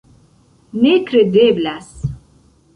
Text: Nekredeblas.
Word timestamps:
Nekredeblas. 0.85 1.89